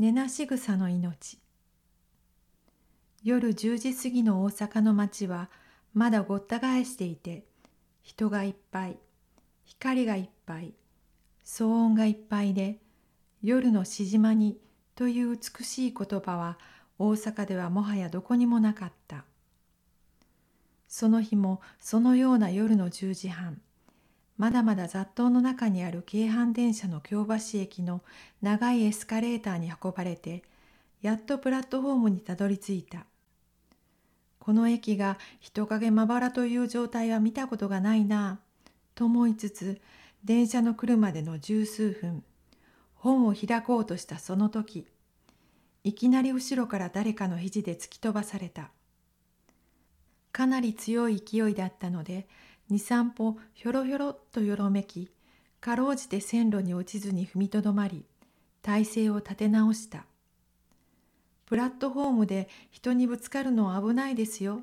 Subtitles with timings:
[0.00, 1.38] 寝なし草の命。
[3.22, 5.50] 夜10時過ぎの大阪の街は
[5.92, 7.44] まだごった返していて
[8.00, 8.96] 人がいっぱい
[9.62, 10.72] 光がいっぱい
[11.44, 12.78] 騒音がいっぱいで
[13.42, 14.56] 夜のしじまに
[14.94, 16.56] という美しい言葉は
[16.98, 19.26] 大阪ではもはやどこにもなかった。
[20.88, 23.60] その日もそのような夜の10時半
[24.40, 28.00] まだまだ雑踏の中にある京阪電車の京橋駅の
[28.40, 30.44] 長いエスカレーターに運ばれて
[31.02, 33.04] やっとプラットフォームにたどり着いた。
[34.38, 38.40] この駅が人影まばらという状態は見たことがないな
[38.94, 39.78] と思いつつ
[40.24, 42.24] 電車の来るまでの十数分
[42.94, 44.86] 本を開こうとしたその時
[45.84, 48.70] いきなり後ろから誰かの肘で突き飛ばされた。
[50.32, 52.26] かなり強い勢いだったので
[52.70, 55.10] 23歩ひょろひょろとよろめき
[55.60, 58.04] かろうじて線路に落ちずに踏みとどまり
[58.62, 60.04] 体勢を立て直した。
[61.46, 64.60] プラットフォームで人にぶつかるのは危ないですよ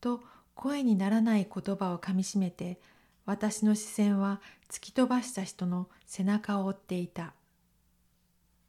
[0.00, 0.22] と
[0.54, 2.80] 声にならない言葉をかみしめて
[3.26, 7.34] 私の視線は突き飛ばした人の背中を追っていた。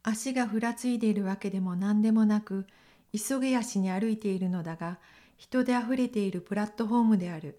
[0.02, 2.66] 足がふらついでいるわけでも何でもなく
[3.12, 4.98] 急げ足に歩いているのだが
[5.36, 7.58] 人であふれているプラットフォームである。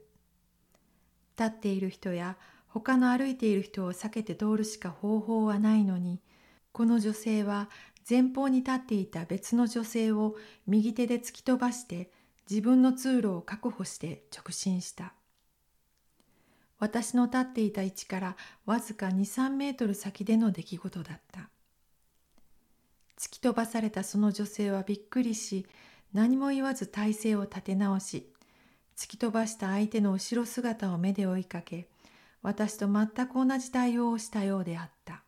[1.37, 6.19] 立っている人や他の歩いている人を避けて通るしか方法はないのに
[6.71, 7.69] この女性は
[8.09, 12.11] 前方に立っていた別の女性を右手で突き飛ばして
[12.49, 15.13] 自分の通路を確保して直進した。
[16.79, 21.49] 私の立っていた位置からわずか23メートル先での出来事だった。
[23.19, 25.65] 突き飛ばされたその女性はびっくりし
[26.13, 28.31] 何も言わず体勢を立て直し
[28.97, 31.87] 突き飛ばした相手の後ろ姿を目で追いかけ
[32.41, 35.21] 私と全く同じ対応をしたようであった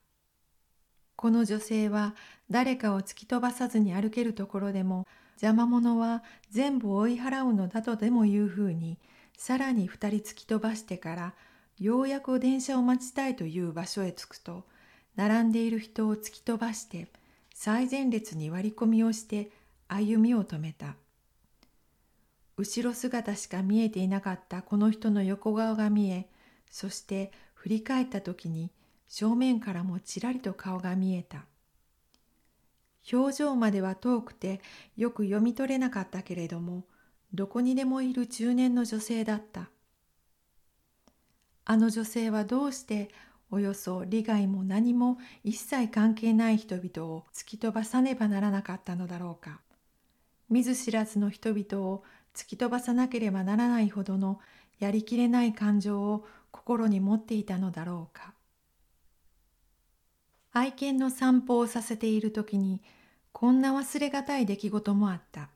[1.15, 2.15] この女性は
[2.49, 5.05] 誰かを突き飛ばさずに歩けるところでも
[5.41, 8.97] 邪魔者は全部追い払うのだとでもいうふうに
[9.37, 11.33] さらに二人突き飛ばしてから
[11.77, 14.63] ようやく電車を待ちたいという場所へ着くと
[15.15, 17.07] 並んでいる人を突き飛ばして
[17.53, 19.51] 最前列に割り込みをして
[19.87, 20.95] 歩みを止めた。
[22.59, 26.27] 後ろ姿しか見えていなかったこの人の横顔が見え
[26.69, 28.69] そして振り返った時に
[29.07, 31.45] 正面からもちらりと顔が見えた。
[33.13, 34.59] 表情までは遠くて
[34.97, 36.83] よく読み取れなかったけれども
[37.33, 39.69] どこにでもいる中年の女性だった。
[41.63, 43.09] あの女性はどうして
[43.51, 49.61] およそ利害も何も一切関係ない人々を突き飛ばさねばならなかったのだろうか。
[50.49, 52.03] 見ず知らずの人々を
[52.39, 54.39] 突き飛ばさなければならないほどの
[54.79, 58.33] やりきれない感情を心に持っていたのだろうか。
[60.53, 62.81] 愛犬の散歩をさせている時に
[63.33, 65.49] こんな忘れがたい出来事もあった。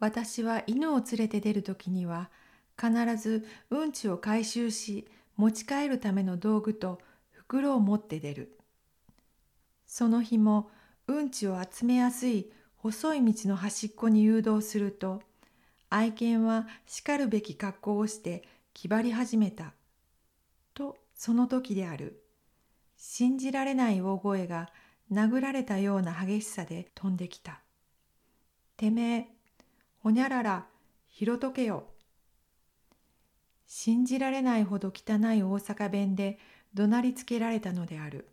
[0.00, 2.28] 私は犬を連れて出る時には
[2.78, 7.00] 必ずうんちを回収し持ち帰るための道具と
[7.30, 8.58] 袋を持って出る。
[9.86, 10.68] その日も
[11.06, 15.22] うんちを集めやすい細い道の端っこに誘導すると
[15.96, 19.74] 愛犬はしかるべき格好をして気張り始めた。
[20.74, 22.20] とその時である。
[22.96, 24.70] 信じられない大声が
[25.12, 27.60] 殴られたような激しさで飛んできた。
[28.76, 29.28] てめえ、
[30.02, 30.66] ほにゃらら、
[31.06, 31.84] ひろとけよ。
[33.64, 36.40] 信じられないほど汚い大阪弁で
[36.74, 38.30] 怒鳴りつけられたのである。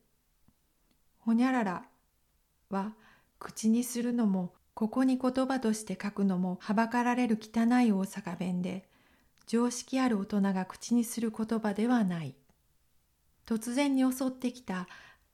[1.19, 1.83] ほにゃらら
[2.71, 2.95] は
[3.37, 8.85] 口にするのもここに言葉として書くのもはばかられる汚い大阪弁で
[9.45, 12.35] 常識ある大人が口にする言葉ではない。
[13.45, 14.87] 突然に襲ってきた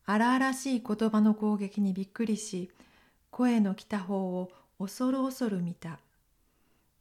[0.06, 2.72] 荒々しい言葉の攻撃にびっくりし
[3.30, 6.00] 声の来た方を恐る恐る見た。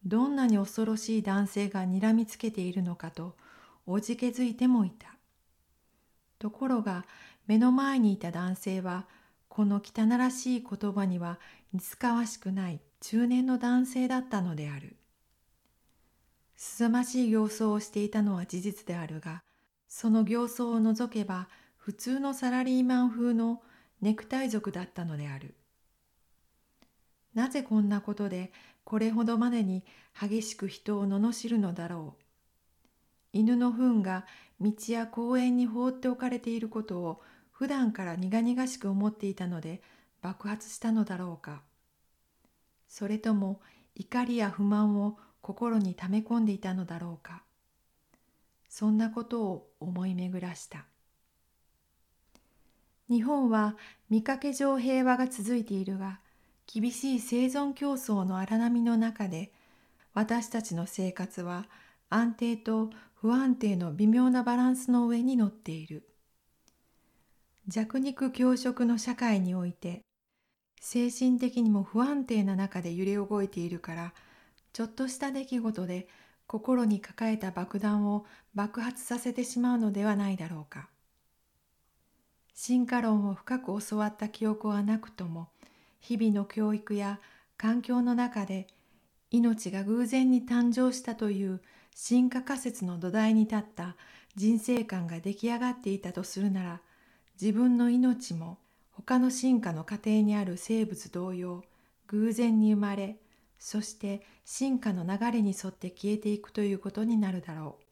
[0.05, 3.35] どんなに恐ろしい男性がにらみつけているのかと
[3.87, 5.15] おじけづいてもいた。
[6.39, 7.05] ところが
[7.47, 9.07] 目の前にいた男性は
[9.57, 11.41] この汚らしい言葉には
[11.73, 14.97] 似つかわしくない中年の男性だったのである。
[16.57, 19.43] すさましい形相をしていたのは事実であるが、
[19.89, 21.49] その形相を除けば
[21.79, 23.63] 普通のサラリーマン風の
[24.03, 25.55] ネクタイ族だったのである。
[27.33, 28.53] なぜこんなことで
[28.85, 29.85] これほどまでに
[30.21, 32.23] 激しく人を罵るのだろう。
[33.33, 34.27] 犬の糞が
[34.61, 37.23] 道や公園に放っておかれていることを
[37.59, 39.81] 普段から苦々しく思っていたので
[40.21, 41.63] 爆発したのだろうか。
[42.87, 43.63] それとも
[43.95, 47.43] 怒りや不満を心に溜め込んでいたのだろうか。
[48.69, 50.85] そんなことを思い巡らした。
[53.09, 53.75] 日本は
[54.11, 56.21] 見かけ上平和が続いているが
[56.67, 59.51] 厳しい生存競争の荒波の中で
[60.13, 61.65] 私たちの生活は
[62.11, 66.07] 安定と不安定の微妙なバランスの上に乗っている。
[67.69, 70.05] 弱肉強食の社会において
[70.81, 74.15] 精神的にも不安定な中で揺れ動いているから
[74.73, 76.07] ちょっとした出来事で
[76.47, 78.25] 心に抱えた爆弾を
[78.55, 80.89] 爆発させてしまうのではないだろうか。
[82.55, 85.49] 進化論を深く教わった記憶はなくとも
[86.01, 87.21] 日々の教育や
[87.59, 88.67] 環境の中で
[89.31, 91.61] 命が偶然に誕生したという
[91.95, 93.97] 進化仮説の土台に立った
[94.37, 96.81] 人生観が出来上がっていたとするなら
[97.41, 98.59] 自分の命も
[98.93, 101.63] 他の進化の過程にある生物同様
[102.09, 103.17] 偶然に生まれ
[103.59, 107.85] そして進化の流れに沿って消えていくということになるだろう。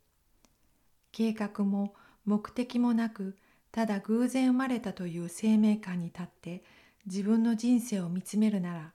[1.12, 1.94] 計画も
[2.24, 3.36] 目的もなく
[3.70, 6.62] ただ偶然生まれたという生命観に立って
[7.06, 8.92] 自分の人生を見つめるなら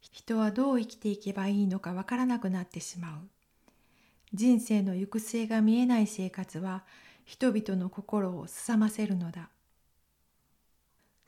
[0.00, 3.28] 人はどう生きていけばいいのかわからなくなってしまう。
[4.34, 6.84] 人生の行く末が見えない生活は
[7.24, 9.48] 人々の心をすさませるのだ。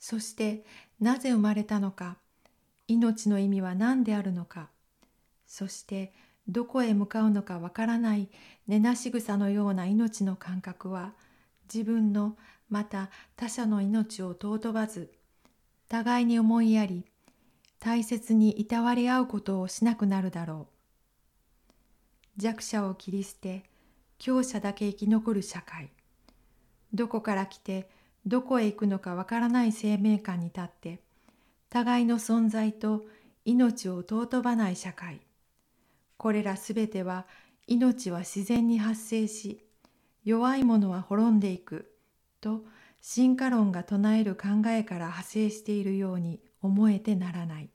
[0.07, 0.67] そして
[1.01, 2.19] なぜ生まれたのか
[2.89, 4.69] 命の意味は何であるのか
[5.47, 6.13] そして
[6.47, 8.29] どこへ向かうのかわからない
[8.67, 11.15] 根なし草のような命の感覚は
[11.73, 12.37] 自分の
[12.69, 15.11] また他者の命を尊ばず
[15.89, 17.07] 互いに思いやり
[17.81, 20.67] 大切にいたわり合うことをしなくなるだろ
[21.67, 21.73] う。
[22.37, 23.65] 弱者を切り捨て
[24.19, 25.89] 強者だけ生き残る社会。
[26.93, 27.89] どこから来て
[28.27, 31.01] どこへ行くのかわからない生命感に立って
[31.69, 33.05] 互いの存在と
[33.45, 35.21] 命を尊ばない社会。
[36.17, 37.27] これらすべては
[37.67, 39.65] 命は自然に発生し
[40.25, 41.91] 弱いものは滅んでいく
[42.41, 42.65] と
[43.01, 47.74] 進化論が唱える考えから派生しているように思えてならない。